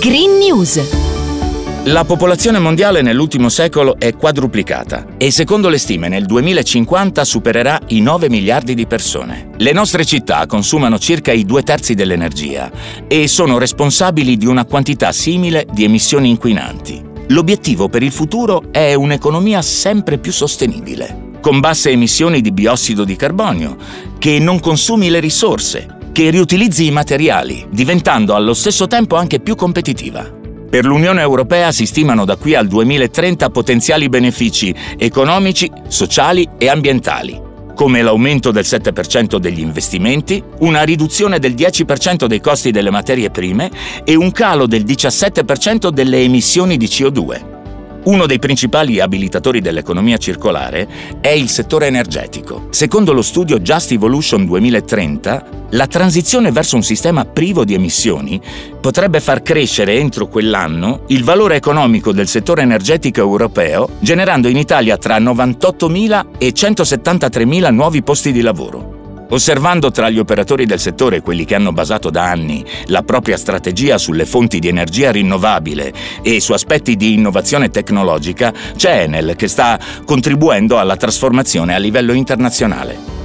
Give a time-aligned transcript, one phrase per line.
[0.00, 0.82] Green News.
[1.84, 8.00] La popolazione mondiale nell'ultimo secolo è quadruplicata e secondo le stime nel 2050 supererà i
[8.00, 9.50] 9 miliardi di persone.
[9.58, 12.68] Le nostre città consumano circa i due terzi dell'energia
[13.06, 17.00] e sono responsabili di una quantità simile di emissioni inquinanti.
[17.28, 23.14] L'obiettivo per il futuro è un'economia sempre più sostenibile, con basse emissioni di biossido di
[23.14, 23.76] carbonio,
[24.18, 29.54] che non consumi le risorse che riutilizzi i materiali, diventando allo stesso tempo anche più
[29.54, 30.28] competitiva.
[30.68, 37.40] Per l'Unione Europea si stimano da qui al 2030 potenziali benefici economici, sociali e ambientali,
[37.72, 43.70] come l'aumento del 7% degli investimenti, una riduzione del 10% dei costi delle materie prime
[44.02, 47.57] e un calo del 17% delle emissioni di CO2.
[48.08, 50.88] Uno dei principali abilitatori dell'economia circolare
[51.20, 52.68] è il settore energetico.
[52.70, 58.40] Secondo lo studio Just Evolution 2030, la transizione verso un sistema privo di emissioni
[58.80, 64.96] potrebbe far crescere entro quell'anno il valore economico del settore energetico europeo, generando in Italia
[64.96, 68.97] tra 98.000 e 173.000 nuovi posti di lavoro.
[69.30, 73.98] Osservando tra gli operatori del settore quelli che hanno basato da anni la propria strategia
[73.98, 79.78] sulle fonti di energia rinnovabile e su aspetti di innovazione tecnologica, c'è Enel che sta
[80.04, 83.17] contribuendo alla trasformazione a livello internazionale.